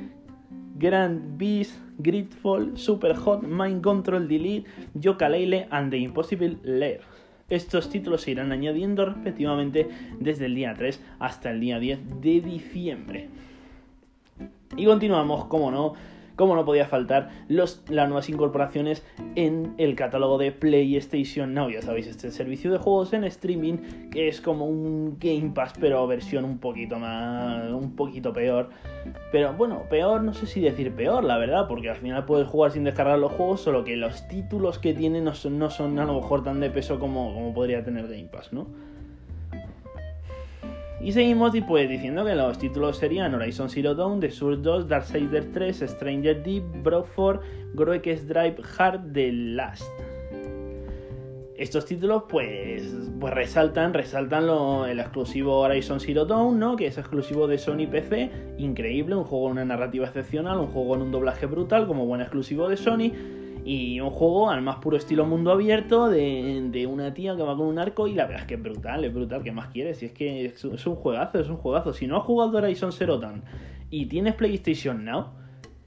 Grand 0.78 1.38
Beast, 1.38 1.80
Gridfall, 2.00 2.78
Super 2.78 3.16
Hot, 3.16 3.44
Mind 3.44 3.82
Control 3.82 4.28
Delete, 4.28 4.66
Yooka 5.00 5.68
and 5.72 5.92
The 5.92 5.98
Impossible 5.98 6.58
Lair. 6.64 7.02
Estos 7.48 7.90
títulos 7.90 8.22
se 8.22 8.32
irán 8.32 8.52
añadiendo 8.52 9.06
respectivamente 9.06 9.88
desde 10.20 10.48
el 10.48 10.56
día 10.56 10.74
3 10.74 11.00
hasta 11.20 11.52
el 11.52 11.60
día 11.60 11.80
10 11.80 12.22
de 12.22 12.42
diciembre. 12.42 13.30
Y 14.76 14.86
continuamos, 14.86 15.46
como 15.46 15.70
no, 15.70 15.94
como 16.36 16.56
no 16.56 16.66
podía 16.66 16.86
faltar, 16.86 17.30
los, 17.48 17.84
las 17.90 18.08
nuevas 18.08 18.30
incorporaciones 18.30 19.04
en 19.36 19.74
el 19.78 19.96
catálogo 19.96 20.38
de 20.38 20.52
PlayStation 20.52 21.54
Now. 21.54 21.70
Ya 21.70 21.82
sabéis, 21.82 22.08
este 22.08 22.32
servicio 22.32 22.72
de 22.72 22.78
juegos 22.78 23.14
en 23.14 23.24
streaming 23.24 24.10
que 24.12 24.28
es 24.28 24.42
como 24.42 24.66
un 24.66 25.18
Game 25.20 25.52
Pass, 25.54 25.74
pero 25.80 26.06
versión 26.08 26.46
un 26.46 26.60
poquito 26.60 27.00
más. 27.00 27.70
un 27.72 27.96
poquito 27.96 28.34
peor. 28.34 28.70
Pero 29.32 29.54
bueno, 29.54 29.84
peor, 29.90 30.24
no 30.24 30.34
sé 30.34 30.48
si 30.48 30.62
decir 30.62 30.94
peor, 30.94 31.24
la 31.24 31.38
verdad, 31.38 31.68
porque 31.68 31.90
al 31.90 31.98
final 31.98 32.26
puedes 32.26 32.48
jugar 32.48 32.72
sin 32.72 32.84
descargar 32.84 33.20
los 33.20 33.32
juegos, 33.32 33.62
solo 33.62 33.84
que 33.84 33.96
los 33.96 34.28
títulos 34.28 34.80
que 34.80 34.94
tiene 34.94 35.22
no 35.22 35.34
son, 35.34 35.60
no 35.60 35.70
son 35.70 35.98
a 36.00 36.06
lo 36.06 36.16
mejor 36.16 36.44
tan 36.44 36.60
de 36.60 36.70
peso 36.70 37.00
como, 37.00 37.34
como 37.34 37.54
podría 37.54 37.84
tener 37.84 38.08
Game 38.08 38.30
Pass, 38.32 38.52
¿no? 38.52 38.68
Y 41.06 41.12
seguimos 41.12 41.54
pues, 41.68 41.88
diciendo 41.88 42.26
que 42.26 42.34
los 42.34 42.58
títulos 42.58 42.98
serían 42.98 43.36
Horizon 43.36 43.70
Zero 43.70 43.94
Dawn, 43.94 44.20
The 44.20 44.32
Source 44.32 44.64
2, 44.64 44.88
Darksiders 44.88 45.52
3, 45.52 45.84
Stranger 45.88 46.42
Deep, 46.42 46.64
Brofor, 46.82 47.42
Groekes 47.76 48.28
Drive, 48.28 48.56
Hard, 48.76 49.14
The 49.14 49.32
Last. 49.32 49.88
Estos 51.56 51.86
títulos 51.86 52.24
pues, 52.28 52.92
pues 53.20 53.34
resaltan, 53.36 53.94
resaltan 53.94 54.48
lo, 54.48 54.88
el 54.88 55.00
exclusivo 55.00 55.60
Horizon 55.60 56.00
Zero 56.00 56.26
Dawn, 56.26 56.58
¿no? 56.58 56.76
que 56.76 56.88
es 56.88 56.98
exclusivo 56.98 57.46
de 57.46 57.60
Sony 57.60 57.86
PC, 57.86 58.32
increíble, 58.58 59.14
un 59.14 59.26
juego 59.26 59.44
con 59.44 59.52
una 59.52 59.66
narrativa 59.66 60.08
excepcional, 60.08 60.58
un 60.58 60.68
juego 60.70 60.90
con 60.90 61.04
un 61.04 61.12
doblaje 61.12 61.46
brutal 61.46 61.86
como 61.86 62.08
buen 62.08 62.22
exclusivo 62.22 62.68
de 62.68 62.78
Sony 62.78 63.12
y 63.66 64.00
un 64.00 64.12
juego 64.12 64.52
al 64.52 64.62
más 64.62 64.76
puro 64.76 64.96
estilo 64.96 65.26
mundo 65.26 65.52
abierto 65.52 66.08
de, 66.08 66.88
una 66.88 67.16
tía 67.16 67.36
que 67.36 67.42
va 67.42 67.58
con 67.58 67.66
un 67.66 67.80
arco 67.80 68.08
y 68.08 68.14
la 68.14 68.26
verdad 68.26 68.42
es 68.42 68.48
que 68.48 68.54
es 68.54 68.62
brutal, 68.62 69.04
es 69.04 69.12
brutal, 69.12 69.42
¿qué 69.42 69.52
más 69.52 69.70
quieres? 69.70 69.98
Si 69.98 70.06
es 70.06 70.12
que 70.12 70.46
es, 70.46 70.64
un 70.64 70.96
juegazo, 70.96 71.40
es 71.40 71.50
un 71.50 71.58
juegazo. 71.58 71.92
Si 71.92 72.06
no 72.06 72.18
has 72.18 72.24
jugado 72.24 72.60
Horizon 72.60 72.92
Zero 72.92 73.18
Dawn 73.18 73.44
y 73.90 74.06
tienes 74.06 74.36
PlayStation 74.36 75.04
Now, 75.04 75.32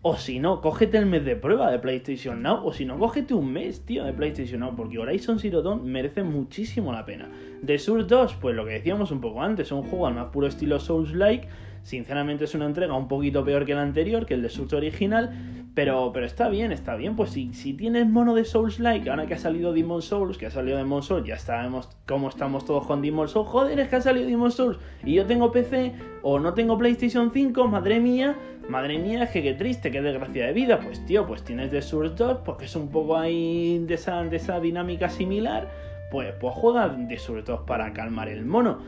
o 0.03 0.17
si 0.17 0.41
no, 0.41 0.61
cógete 0.61 0.99
el 0.99 1.07
mes 1.07 1.25
de 1.25 1.37
prueba 1.37 1.71
de 1.71 1.79
PlayStation 1.79 2.43
Now, 2.43 2.67
o 2.67 2.73
si 2.73 2.85
no, 2.85 2.99
cógete 2.99 3.35
un 3.35 3.53
mes, 3.53 3.85
tío, 3.87 4.05
de 4.05 4.13
PlayStation 4.13 4.59
Now, 4.59 4.75
porque 4.75 4.99
Horizon 4.99 5.39
Zero 5.39 5.63
Dawn 5.63 5.85
merece 5.85 6.25
muchísimo 6.25 6.93
la 6.93 7.05
pena. 7.05 7.31
The 7.65 7.79
Souls 7.79 8.09
2, 8.09 8.39
pues 8.41 8.57
lo 8.57 8.65
que 8.65 8.73
decíamos 8.73 9.13
un 9.13 9.21
poco 9.21 9.41
antes, 9.41 9.71
un 9.71 9.85
juego 9.85 10.09
al 10.09 10.15
más 10.15 10.27
puro 10.27 10.49
estilo 10.49 10.81
Souls-like, 10.81 11.47
sinceramente 11.89 12.45
es 12.45 12.55
una 12.55 12.67
entrega 12.67 12.95
un 12.95 13.09
poquito 13.09 13.43
peor 13.47 13.65
que 13.65 13.75
la 13.75 13.81
anterior, 13.81 14.27
que 14.27 14.35
el 14.35 14.43
de 14.43 14.51
Souls 14.51 14.75
original, 14.75 15.31
pero, 15.75 16.11
pero 16.13 16.27
está 16.27 16.51
bien, 16.51 16.71
está 16.71 16.97
bien. 16.97 17.17
Pues 17.17 17.31
si, 17.31 17.55
si 17.55 17.73
tienes 17.73 18.07
mono 18.07 18.35
de 18.35 18.45
Souls 18.45 18.79
like, 18.79 19.09
ahora 19.09 19.27
que 19.27 19.33
ha 19.33 19.39
salido 19.39 19.73
Demon 19.73 20.03
Souls, 20.03 20.37
que 20.37 20.45
ha 20.45 20.51
salido 20.51 20.77
Demon 20.77 21.03
Souls, 21.03 21.27
ya 21.27 21.39
sabemos 21.39 21.89
cómo 22.07 22.29
estamos 22.29 22.67
todos 22.67 22.87
con 22.87 23.01
Demon 23.01 23.29
Souls. 23.29 23.49
Joder, 23.49 23.81
es 23.81 23.89
que 23.89 23.97
ha 23.97 24.01
salido 24.03 24.27
Demon 24.27 24.53
Souls 24.53 24.79
y 25.03 25.15
yo 25.15 25.25
tengo 25.25 25.51
PC 25.51 25.95
o 26.23 26.39
no 26.39 26.53
tengo 26.53 26.77
PlayStation 26.77 27.31
5, 27.33 27.69
madre 27.69 28.01
mía, 28.01 28.37
madre 28.69 28.99
mía, 28.99 29.27
que 29.33 29.43
qué 29.43 29.55
triste, 29.55 29.91
qué 29.91 30.03
desgracia 30.03 30.47
de 30.47 30.53
vida. 30.53 30.81
Pues 30.81 31.07
tío, 31.07 31.27
pues 31.27 31.43
tienes 31.43 31.71
The 31.71 31.81
Souls 31.81 32.15
2, 32.17 32.41
porque 32.45 32.67
es 32.67 32.77
un 32.77 32.91
poco 32.91 33.17
ahí 33.17 33.83
de 33.87 33.95
esa, 33.95 34.23
de 34.25 34.37
esa 34.37 34.61
dinámica 34.61 35.09
similar. 35.09 35.71
Pues, 36.11 36.35
pues 36.39 36.55
juega 36.55 36.95
The 37.09 37.17
Souls 37.17 37.47
2 37.47 37.61
para 37.67 37.95
calmar 37.95 38.29
el 38.29 38.45
mono. 38.45 38.79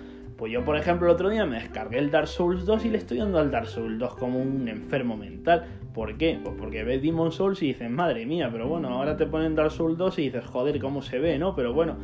Pues 0.41 0.51
yo, 0.51 0.65
por 0.65 0.75
ejemplo, 0.79 1.07
el 1.07 1.13
otro 1.13 1.29
día 1.29 1.45
me 1.45 1.57
descargué 1.57 1.99
el 1.99 2.11
Dark 2.11 2.27
Souls 2.27 2.65
2 2.65 2.87
y 2.87 2.89
le 2.89 2.97
estoy 2.97 3.19
dando 3.19 3.39
al 3.39 3.51
Dark 3.51 3.67
Souls 3.67 3.99
2 3.99 4.15
como 4.15 4.41
un 4.41 4.69
enfermo 4.69 5.15
mental. 5.15 5.67
¿Por 5.93 6.17
qué? 6.17 6.41
Pues 6.43 6.55
porque 6.59 6.83
ves 6.83 7.03
Demon 7.03 7.31
Souls 7.31 7.63
y 7.63 7.67
dices, 7.67 7.91
madre 7.91 8.25
mía, 8.25 8.49
pero 8.51 8.67
bueno, 8.67 8.89
ahora 8.89 9.19
te 9.19 9.27
ponen 9.27 9.55
Dark 9.55 9.71
Souls 9.71 9.99
2 9.99 10.19
y 10.19 10.23
dices, 10.23 10.47
joder, 10.47 10.81
cómo 10.81 11.03
se 11.03 11.19
ve, 11.19 11.39
¿no? 11.39 11.55
Pero 11.55 11.75
bueno, 11.75 11.99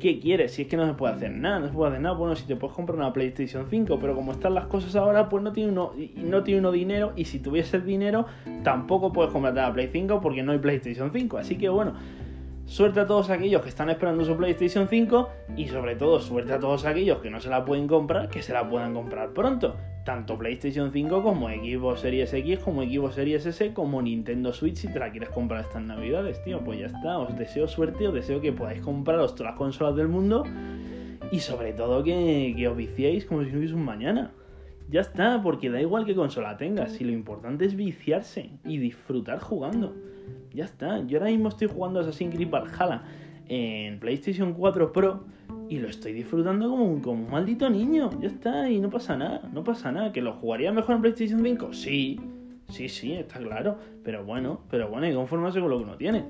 ¿qué 0.00 0.18
quieres? 0.18 0.52
Si 0.52 0.62
es 0.62 0.68
que 0.68 0.78
no 0.78 0.86
se 0.86 0.94
puede 0.94 1.12
hacer 1.12 1.32
nada, 1.32 1.58
no 1.58 1.66
se 1.66 1.74
puede 1.74 1.90
hacer 1.90 2.00
nada. 2.00 2.16
Bueno, 2.16 2.34
si 2.34 2.46
te 2.46 2.56
puedes 2.56 2.74
comprar 2.74 2.96
una 2.96 3.12
PlayStation 3.12 3.66
5, 3.68 3.98
pero 4.00 4.14
como 4.14 4.32
están 4.32 4.54
las 4.54 4.68
cosas 4.68 4.96
ahora, 4.96 5.28
pues 5.28 5.42
no 5.42 5.52
tiene 5.52 5.72
uno, 5.72 5.92
no 6.14 6.42
tiene 6.44 6.60
uno 6.60 6.72
dinero. 6.72 7.12
Y 7.14 7.26
si 7.26 7.40
tuviese 7.40 7.78
dinero, 7.78 8.24
tampoco 8.62 9.12
puedes 9.12 9.30
comprarte 9.34 9.60
la 9.60 9.70
Play 9.74 9.90
5 9.92 10.22
porque 10.22 10.42
no 10.42 10.52
hay 10.52 10.58
PlayStation 10.60 11.10
5. 11.12 11.36
Así 11.36 11.58
que 11.58 11.68
bueno 11.68 11.92
Suerte 12.66 12.98
a 12.98 13.06
todos 13.06 13.30
aquellos 13.30 13.62
que 13.62 13.68
están 13.68 13.90
esperando 13.90 14.24
su 14.24 14.36
PlayStation 14.36 14.88
5 14.88 15.28
y 15.56 15.68
sobre 15.68 15.94
todo 15.94 16.18
suerte 16.18 16.52
a 16.52 16.58
todos 16.58 16.84
aquellos 16.84 17.18
que 17.18 17.30
no 17.30 17.40
se 17.40 17.48
la 17.48 17.64
pueden 17.64 17.86
comprar, 17.86 18.28
que 18.28 18.42
se 18.42 18.52
la 18.52 18.68
puedan 18.68 18.92
comprar 18.92 19.32
pronto. 19.32 19.76
Tanto 20.04 20.36
PlayStation 20.36 20.90
5 20.92 21.22
como 21.22 21.48
Xbox 21.48 22.00
Series 22.00 22.34
X, 22.34 22.58
como 22.58 22.82
Xbox 22.82 23.14
Series 23.14 23.46
S, 23.46 23.72
como 23.72 24.02
Nintendo 24.02 24.52
Switch 24.52 24.78
si 24.78 24.88
te 24.92 24.98
la 24.98 25.12
quieres 25.12 25.28
comprar 25.28 25.60
estas 25.60 25.82
navidades, 25.82 26.42
tío. 26.42 26.58
Pues 26.64 26.80
ya 26.80 26.86
está, 26.86 27.18
os 27.18 27.38
deseo 27.38 27.68
suerte, 27.68 28.08
os 28.08 28.14
deseo 28.14 28.40
que 28.40 28.52
podáis 28.52 28.80
compraros 28.80 29.36
todas 29.36 29.52
las 29.52 29.58
consolas 29.58 29.94
del 29.94 30.08
mundo 30.08 30.42
y 31.30 31.38
sobre 31.38 31.72
todo 31.72 32.02
que, 32.02 32.66
os 32.68 32.76
viciéis 32.76 33.26
como 33.26 33.44
si 33.44 33.52
no 33.52 33.58
hubiese 33.58 33.74
un 33.74 33.84
mañana. 33.84 34.32
Ya 34.88 35.02
está, 35.02 35.40
porque 35.40 35.70
da 35.70 35.80
igual 35.80 36.04
qué 36.04 36.16
consola 36.16 36.56
tengas, 36.56 36.92
si 36.92 37.04
lo 37.04 37.12
importante 37.12 37.64
es 37.64 37.76
viciarse 37.76 38.50
y 38.64 38.78
disfrutar 38.78 39.38
jugando. 39.38 39.94
Ya 40.56 40.64
está, 40.64 41.06
yo 41.06 41.18
ahora 41.18 41.30
mismo 41.30 41.50
estoy 41.50 41.68
jugando 41.68 42.00
Assassin's 42.00 42.34
Creed 42.34 42.48
Valhalla 42.48 43.02
en 43.46 44.00
PlayStation 44.00 44.54
4 44.54 44.90
Pro 44.90 45.24
y 45.68 45.80
lo 45.80 45.88
estoy 45.88 46.14
disfrutando 46.14 46.70
como 46.70 46.82
un, 46.84 47.00
como 47.02 47.24
un 47.24 47.30
maldito 47.30 47.68
niño. 47.68 48.08
Ya 48.22 48.28
está, 48.28 48.70
y 48.70 48.80
no 48.80 48.88
pasa 48.88 49.18
nada, 49.18 49.42
no 49.52 49.62
pasa 49.62 49.92
nada. 49.92 50.12
¿Que 50.12 50.22
lo 50.22 50.32
jugaría 50.32 50.72
mejor 50.72 50.96
en 50.96 51.02
PlayStation 51.02 51.42
5? 51.44 51.74
Sí, 51.74 52.18
sí, 52.70 52.88
sí, 52.88 53.12
está 53.12 53.38
claro. 53.38 53.76
Pero 54.02 54.24
bueno, 54.24 54.62
pero 54.70 54.88
bueno, 54.88 55.04
hay 55.04 55.12
que 55.12 55.16
conformarse 55.16 55.60
con 55.60 55.68
lo 55.68 55.76
que 55.76 55.84
uno 55.84 55.96
tiene. 55.96 56.24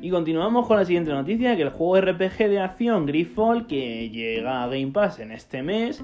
Y 0.00 0.10
continuamos 0.10 0.66
con 0.66 0.76
la 0.76 0.84
siguiente 0.84 1.12
noticia, 1.12 1.54
que 1.54 1.62
el 1.62 1.70
juego 1.70 2.00
RPG 2.00 2.48
de 2.48 2.58
acción 2.58 3.06
Griffall, 3.06 3.68
que 3.68 4.10
llega 4.10 4.64
a 4.64 4.66
Game 4.66 4.88
Pass 4.88 5.20
en 5.20 5.30
este 5.30 5.62
mes, 5.62 6.02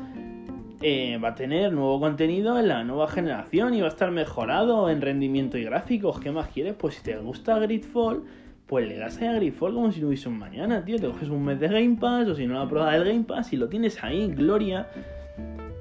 eh, 0.82 1.18
va 1.22 1.28
a 1.28 1.34
tener 1.34 1.72
nuevo 1.72 2.00
contenido 2.00 2.58
en 2.58 2.68
la 2.68 2.84
nueva 2.84 3.06
generación 3.06 3.74
y 3.74 3.80
va 3.80 3.88
a 3.88 3.90
estar 3.90 4.10
mejorado 4.10 4.88
en 4.88 5.02
rendimiento 5.02 5.58
y 5.58 5.64
gráficos. 5.64 6.20
¿Qué 6.20 6.32
más 6.32 6.48
quieres? 6.48 6.74
Pues 6.74 6.94
si 6.94 7.02
te 7.02 7.18
gusta 7.18 7.58
Gridfall, 7.58 8.24
pues 8.66 8.88
le 8.88 8.96
das 8.96 9.18
ahí 9.18 9.28
a 9.28 9.34
Gridfall 9.34 9.74
como 9.74 9.92
si 9.92 10.00
no 10.00 10.08
hubiese 10.08 10.30
un 10.30 10.38
mañana, 10.38 10.82
tío. 10.82 10.98
Te 10.98 11.06
coges 11.06 11.28
un 11.28 11.44
mes 11.44 11.60
de 11.60 11.68
Game 11.68 11.96
Pass 12.00 12.28
o 12.28 12.34
si 12.34 12.46
no 12.46 12.54
la 12.54 12.66
prueba 12.66 12.92
del 12.92 13.04
Game 13.04 13.24
Pass 13.24 13.52
y 13.52 13.58
lo 13.58 13.68
tienes 13.68 14.02
ahí, 14.02 14.28
gloria. 14.28 14.88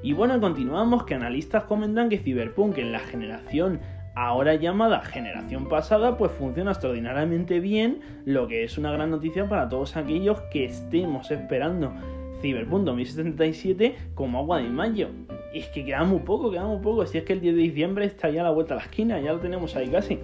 Y 0.04 0.12
bueno, 0.12 0.40
continuamos 0.42 1.06
que 1.06 1.16
analistas 1.16 1.64
comentan 1.64 2.10
que 2.10 2.18
Cyberpunk 2.18 2.78
en 2.78 2.92
la 2.92 3.00
generación 3.00 3.80
ahora 4.16 4.56
llamada 4.56 5.02
generación 5.02 5.70
pasada, 5.70 6.18
pues 6.18 6.34
funciona 6.34 6.72
extraordinariamente 6.72 7.62
bien, 7.62 8.02
lo 8.26 8.50
que 8.50 8.66
es 8.66 8.78
una 8.78 8.92
gran 8.92 9.12
noticia 9.12 9.48
para 9.48 9.70
todos 9.70 9.96
aquellos 9.96 10.42
que 10.52 10.66
estemos 10.66 11.32
esperando 11.32 11.94
Cyberpunk 12.42 12.86
2077 12.86 13.96
como 14.16 14.40
agua 14.40 14.62
de 14.62 14.70
mayo. 14.70 15.10
Y 15.54 15.60
es 15.60 15.68
que 15.70 15.86
queda 15.86 16.04
muy 16.04 16.20
poco, 16.20 16.52
queda 16.52 16.66
muy 16.66 16.80
poco. 16.80 17.06
Si 17.06 17.18
es 17.18 17.24
que 17.24 17.34
el 17.34 17.42
10 17.42 17.56
de 17.56 17.62
diciembre 17.62 18.06
está 18.06 18.30
ya 18.30 18.42
a 18.42 18.44
la 18.46 18.52
vuelta 18.52 18.76
a 18.76 18.78
la 18.78 18.84
esquina, 18.84 19.20
ya 19.20 19.34
lo 19.34 19.40
tenemos 19.40 19.76
ahí 19.76 19.90
casi. 19.90 20.20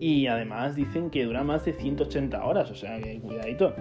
Y 0.00 0.26
además 0.26 0.76
dicen 0.76 1.10
que 1.10 1.24
dura 1.24 1.42
más 1.42 1.64
de 1.64 1.72
180 1.72 2.44
horas, 2.44 2.70
o 2.70 2.74
sea 2.74 3.00
que 3.00 3.18
cuidadito. 3.18 3.74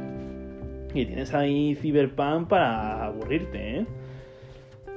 Y 0.93 1.05
tienes 1.05 1.33
ahí 1.33 1.75
Cyberpunk 1.75 2.47
para 2.47 3.05
aburrirte, 3.05 3.79
¿eh? 3.79 3.85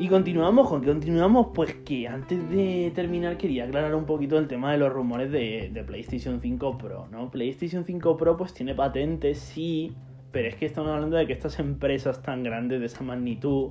Y 0.00 0.06
continuamos, 0.06 0.68
con 0.68 0.80
que 0.80 0.86
continuamos, 0.86 1.48
pues 1.52 1.74
que 1.84 2.06
antes 2.06 2.48
de 2.50 2.92
terminar 2.94 3.36
quería 3.36 3.64
aclarar 3.64 3.96
un 3.96 4.04
poquito 4.04 4.38
el 4.38 4.46
tema 4.46 4.70
de 4.70 4.78
los 4.78 4.92
rumores 4.92 5.32
de, 5.32 5.84
PlayStation 5.84 6.40
5 6.40 6.78
Pro, 6.78 7.08
¿no? 7.10 7.28
PlayStation 7.28 7.84
5 7.84 8.16
Pro 8.16 8.36
pues 8.36 8.54
tiene 8.54 8.76
patentes, 8.76 9.40
sí, 9.40 9.92
pero 10.32 10.48
es 10.48 10.54
que 10.54 10.66
estamos 10.66 10.90
hablando 10.90 11.16
de 11.16 11.26
que 11.26 11.32
estas 11.32 11.58
empresas 11.58 12.22
tan 12.22 12.42
grandes 12.42 12.80
de 12.80 12.86
esa 12.86 13.02
magnitud, 13.02 13.70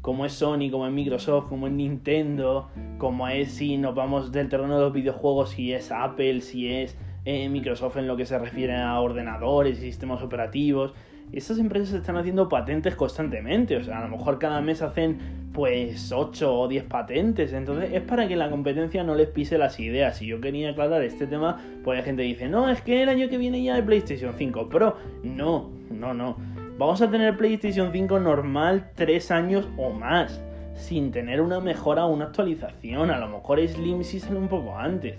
como 0.00 0.24
es 0.24 0.32
Sony, 0.32 0.70
como 0.70 0.86
es 0.86 0.92
Microsoft, 0.92 1.48
como 1.48 1.66
es 1.66 1.72
Nintendo, 1.72 2.70
como 2.98 3.28
es 3.28 3.52
si 3.52 3.76
nos 3.76 3.94
vamos 3.94 4.32
del 4.32 4.48
terreno 4.48 4.76
de 4.76 4.84
los 4.84 4.92
videojuegos, 4.92 5.50
si 5.50 5.72
es 5.72 5.92
Apple, 5.92 6.40
si 6.40 6.72
es 6.72 6.96
eh, 7.24 7.48
Microsoft 7.48 7.96
en 7.98 8.06
lo 8.06 8.16
que 8.16 8.24
se 8.24 8.38
refiere 8.38 8.76
a 8.76 8.98
ordenadores 9.00 9.78
y 9.78 9.82
sistemas 9.82 10.22
operativos, 10.22 10.94
estas 11.32 11.58
empresas 11.58 11.94
están 11.94 12.16
haciendo 12.16 12.48
patentes 12.48 12.96
constantemente, 12.96 13.76
o 13.76 13.84
sea, 13.84 13.98
a 13.98 14.02
lo 14.02 14.16
mejor 14.16 14.38
cada 14.38 14.60
mes 14.60 14.82
hacen 14.82 15.18
pues 15.52 16.12
8 16.12 16.60
o 16.60 16.68
10 16.68 16.84
patentes, 16.84 17.52
entonces 17.52 17.90
es 17.92 18.02
para 18.02 18.28
que 18.28 18.36
la 18.36 18.50
competencia 18.50 19.02
no 19.04 19.14
les 19.14 19.28
pise 19.28 19.58
las 19.58 19.78
ideas. 19.80 20.16
Si 20.16 20.26
yo 20.26 20.40
quería 20.40 20.70
aclarar 20.70 21.02
este 21.02 21.26
tema, 21.26 21.60
pues 21.84 21.98
hay 21.98 22.04
gente 22.04 22.22
dice, 22.22 22.48
no, 22.48 22.68
es 22.68 22.80
que 22.82 23.02
el 23.02 23.08
año 23.08 23.28
que 23.28 23.38
viene 23.38 23.62
ya 23.62 23.74
hay 23.74 23.82
PlayStation 23.82 24.34
5 24.36 24.68
Pro. 24.68 24.96
No, 25.22 25.70
no, 25.90 26.14
no. 26.14 26.36
Vamos 26.78 27.02
a 27.02 27.10
tener 27.10 27.36
PlayStation 27.36 27.90
5 27.92 28.20
normal 28.20 28.90
3 28.94 29.30
años 29.32 29.68
o 29.76 29.90
más, 29.90 30.40
sin 30.74 31.10
tener 31.10 31.40
una 31.40 31.60
mejora 31.60 32.06
o 32.06 32.12
una 32.12 32.26
actualización. 32.26 33.10
A 33.10 33.18
lo 33.18 33.28
mejor 33.28 33.60
Slim 33.66 34.02
sí 34.02 34.20
sale 34.20 34.38
un 34.38 34.48
poco 34.48 34.76
antes. 34.78 35.16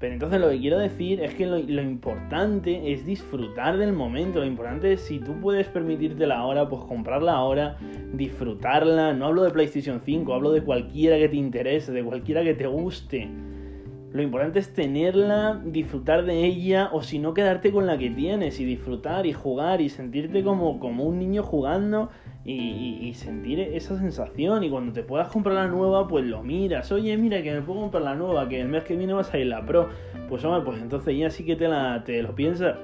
Pero 0.00 0.14
entonces 0.14 0.40
lo 0.40 0.48
que 0.48 0.58
quiero 0.58 0.78
decir 0.78 1.20
es 1.20 1.34
que 1.34 1.44
lo, 1.46 1.58
importante 1.58 2.90
es 2.90 3.04
disfrutar 3.04 3.76
del 3.76 3.92
momento. 3.92 4.40
Lo 4.40 4.46
importante 4.46 4.94
es 4.94 5.02
si 5.02 5.18
tú 5.18 5.38
puedes 5.42 5.68
permitírtela 5.68 6.38
ahora, 6.38 6.66
pues 6.66 6.82
comprarla 6.84 7.34
ahora, 7.34 7.76
disfrutarla. 8.14 9.12
No 9.12 9.26
hablo 9.26 9.42
de 9.42 9.50
PlayStation 9.50 10.00
5, 10.02 10.32
hablo 10.32 10.52
de 10.52 10.62
cualquiera 10.62 11.18
que 11.18 11.28
te 11.28 11.36
interese, 11.36 11.92
de 11.92 12.02
cualquiera 12.02 12.42
que 12.42 12.54
te 12.54 12.66
guste. 12.66 13.28
Lo 14.12 14.22
importante 14.22 14.58
es 14.58 14.72
tenerla, 14.72 15.60
disfrutar 15.66 16.24
de 16.24 16.46
ella 16.46 16.88
o 16.92 17.02
si 17.02 17.18
no 17.18 17.34
quedarte 17.34 17.70
con 17.70 17.86
la 17.86 17.98
que 17.98 18.08
tienes 18.08 18.58
y 18.58 18.64
disfrutar 18.64 19.26
y 19.26 19.34
jugar 19.34 19.82
y 19.82 19.90
sentirte 19.90 20.42
como, 20.42 20.80
como 20.80 21.04
un 21.04 21.18
niño 21.18 21.42
jugando 21.42 22.08
y, 22.44 23.12
sentir 23.14 23.60
esa 23.60 23.98
sensación. 23.98 24.64
Y 24.64 24.70
cuando 24.70 24.92
te 24.92 25.02
puedas 25.02 25.28
comprar 25.28 25.56
la 25.56 25.66
nueva, 25.66 26.08
pues 26.08 26.24
lo 26.24 26.42
miras. 26.42 26.90
Oye, 26.92 27.16
mira 27.16 27.42
que 27.42 27.52
me 27.52 27.62
puedo 27.62 27.80
comprar 27.80 28.02
la 28.02 28.14
nueva, 28.14 28.48
que 28.48 28.60
el 28.60 28.68
mes 28.68 28.84
que 28.84 28.96
viene 28.96 29.12
va 29.12 29.20
a 29.20 29.24
salir 29.24 29.46
la 29.46 29.64
Pro. 29.64 29.88
Pues 30.28 30.44
hombre, 30.44 30.62
pues 30.64 30.80
entonces 30.80 31.16
ya 31.16 31.30
sí 31.30 31.44
que 31.44 31.56
te, 31.56 31.68
la, 31.68 32.02
te 32.04 32.22
lo 32.22 32.34
piensas. 32.34 32.76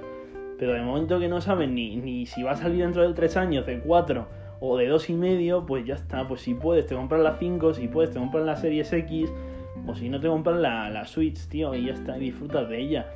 Pero 0.59 0.73
de 0.73 0.83
momento 0.83 1.19
que 1.19 1.29
no 1.29 1.41
sabes 1.41 1.69
ni, 1.69 1.97
ni 1.97 2.27
si 2.27 2.43
va 2.43 2.53
a 2.53 2.57
salir 2.57 2.83
dentro 2.83 3.07
de 3.07 3.13
3 3.15 3.37
años, 3.37 3.67
de 3.67 3.81
4 3.81 4.27
o 4.61 4.77
de 4.79 4.89
dos 4.89 5.11
y 5.11 5.15
medio, 5.15 5.67
pues 5.67 5.85
ya 5.85 5.95
está. 5.95 6.27
Pues 6.27 6.41
si 6.41 6.55
puedes 6.55 6.87
te 6.87 6.95
compras 6.95 7.21
la 7.21 7.37
5, 7.39 7.75
si 7.75 7.89
puedes 7.89 8.11
te 8.11 8.19
compras 8.19 8.45
la 8.45 8.57
Series 8.57 8.93
X, 8.93 9.31
o 9.87 9.95
si 9.95 10.09
no 10.09 10.19
te 10.21 10.29
compras 10.29 10.57
la, 10.59 10.89
la 10.91 11.05
Switch, 11.07 11.47
tío, 11.49 11.75
y 11.75 11.87
ya 11.87 11.93
está, 11.93 12.15
disfrutas 12.15 12.69
de 12.69 12.81
ella. 12.81 13.07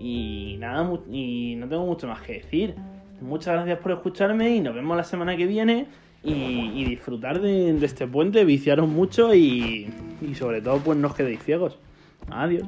Y 0.00 0.56
nada, 0.58 0.90
y 1.10 1.54
no 1.56 1.68
tengo 1.68 1.86
mucho 1.86 2.08
más 2.08 2.20
que 2.22 2.34
decir. 2.34 2.74
Muchas 3.20 3.54
gracias 3.54 3.78
por 3.78 3.92
escucharme 3.92 4.54
y 4.54 4.60
nos 4.60 4.74
vemos 4.74 4.96
la 4.96 5.04
semana 5.04 5.36
que 5.36 5.46
viene. 5.46 5.86
Y, 6.22 6.84
disfrutar 6.84 7.40
de, 7.40 7.70
este 7.82 8.06
puente, 8.06 8.44
viciaros 8.44 8.86
mucho 8.86 9.34
y, 9.34 9.88
y 10.20 10.34
sobre 10.34 10.60
todo 10.60 10.78
pues 10.78 10.98
no 10.98 11.08
os 11.08 11.14
quedéis 11.14 11.42
ciegos. 11.42 11.78
Adiós. 12.30 12.66